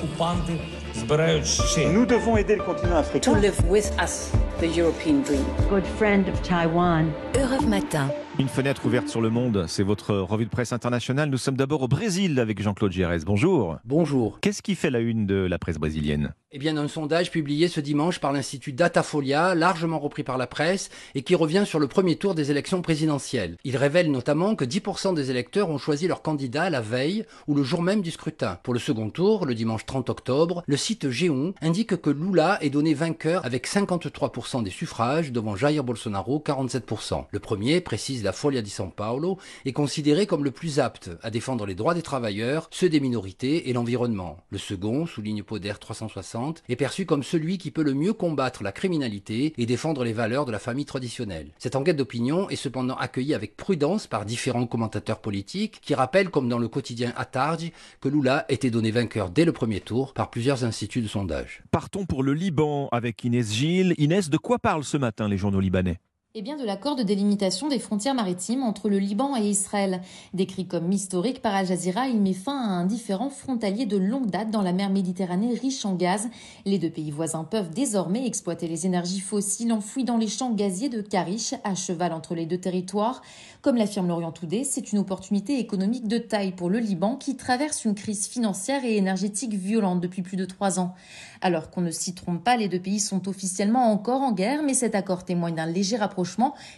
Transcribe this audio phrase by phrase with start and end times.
[0.00, 0.52] окупанти
[0.94, 1.80] збирають ще.
[1.88, 3.20] Nous devons aider le continent africain.
[3.20, 4.14] to live with us
[4.60, 5.44] the European dream.
[5.70, 7.12] good friend of Taiwan.
[7.34, 8.08] Europe Matin.
[8.39, 11.29] Une fenêtre ouverte sur le monde, c'est votre revue de presse internationale.
[11.29, 13.25] Nous sommes d'abord au Brésil avec Jean-Claude Gérès.
[13.25, 13.77] Bonjour.
[13.83, 14.39] Bonjour.
[14.39, 16.33] Qu'est-ce qui fait la une de la presse brésilienne?
[16.53, 20.89] Eh bien, un sondage publié ce dimanche par l'Institut Datafolia, largement repris par la presse,
[21.13, 23.57] et qui revient sur le premier tour des élections présidentielles.
[23.63, 27.63] Il révèle notamment que 10% des électeurs ont choisi leur candidat la veille ou le
[27.63, 28.59] jour même du scrutin.
[28.63, 32.69] Pour le second tour, le dimanche 30 octobre, le site G1 indique que Lula est
[32.69, 37.25] donné vainqueur avec 53% des suffrages devant Jair Bolsonaro 47%.
[37.29, 41.29] Le premier, précise la Folia di São Paulo, est considéré comme le plus apte à
[41.29, 44.37] défendre les droits des travailleurs, ceux des minorités et l'environnement.
[44.49, 48.71] Le second, souligne Poder 360, est perçu comme celui qui peut le mieux combattre la
[48.71, 51.51] criminalité et défendre les valeurs de la famille traditionnelle.
[51.57, 56.49] Cette enquête d'opinion est cependant accueillie avec prudence par différents commentateurs politiques qui rappellent, comme
[56.49, 60.63] dans le quotidien Atardi, que Lula était donné vainqueur dès le premier tour par plusieurs
[60.63, 61.63] instituts de sondage.
[61.71, 63.93] Partons pour le Liban avec Inès Gilles.
[63.97, 65.99] Inès, de quoi parlent ce matin les journaux libanais?
[66.33, 69.99] Eh bien, de l'accord de délimitation des frontières maritimes entre le Liban et Israël.
[70.33, 74.29] Décrit comme historique par Al Jazeera, il met fin à un différent frontalier de longue
[74.29, 76.29] date dans la mer Méditerranée riche en gaz.
[76.65, 80.87] Les deux pays voisins peuvent désormais exploiter les énergies fossiles enfouies dans les champs gaziers
[80.87, 83.21] de Karish, à cheval entre les deux territoires.
[83.61, 87.83] Comme l'affirme Lorient Toudé, c'est une opportunité économique de taille pour le Liban qui traverse
[87.83, 90.95] une crise financière et énergétique violente depuis plus de trois ans.
[91.41, 94.75] Alors qu'on ne s'y trompe pas, les deux pays sont officiellement encore en guerre, mais
[94.75, 96.20] cet accord témoigne d'un léger rapprochement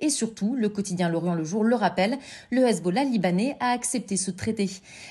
[0.00, 2.18] et surtout, le quotidien Lorient le Jour le rappelle,
[2.50, 4.70] le Hezbollah libanais a accepté ce traité.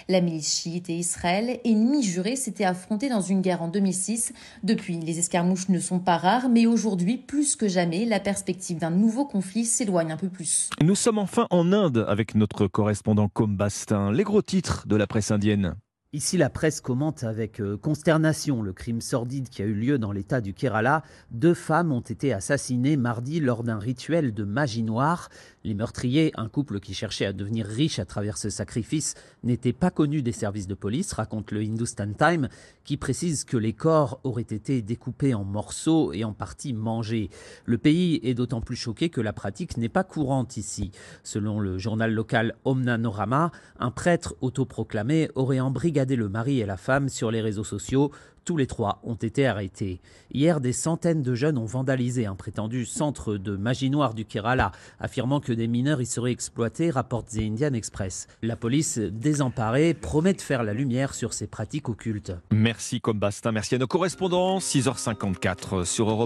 [0.09, 4.33] La milice chiite et Israël, ennemis jurés, s'étaient affrontés dans une guerre en 2006.
[4.63, 8.91] Depuis, les escarmouches ne sont pas rares, mais aujourd'hui, plus que jamais, la perspective d'un
[8.91, 10.69] nouveau conflit s'éloigne un peu plus.
[10.81, 14.11] Nous sommes enfin en Inde avec notre correspondant Combastin.
[14.11, 15.75] Les gros titres de la presse indienne.
[16.15, 20.11] Ici, la presse commente avec euh, consternation le crime sordide qui a eu lieu dans
[20.11, 21.01] l'état du Kerala.
[21.31, 25.29] Deux femmes ont été assassinées mardi lors d'un rituel de magie noire.
[25.63, 29.89] Les meurtriers, un couple qui cherchait à devenir riche à travers ce sacrifice, n'étaient pas
[29.89, 32.47] connus des services de police, raconte le Hindustan Time,
[32.83, 37.31] qui précise que les corps auraient été découpés en morceaux et en partie mangés.
[37.65, 40.91] Le pays est d'autant plus choqué que la pratique n'est pas courante ici.
[41.23, 46.77] Selon le journal local Omna Norama, un prêtre autoproclamé aurait embrigadé le mari et la
[46.77, 48.11] femme sur les réseaux sociaux.
[48.45, 50.01] Tous les trois ont été arrêtés.
[50.33, 54.73] Hier, des centaines de jeunes ont vandalisé un prétendu centre de magie noire du Kerala,
[54.99, 58.27] affirmant que des mineurs y seraient exploités, rapporte The Indian Express.
[58.41, 62.33] La police, désemparée, promet de faire la lumière sur ces pratiques occultes.
[62.51, 64.57] Merci Combastin, merci à nos correspondants.
[64.57, 66.21] 6h54 sur Europe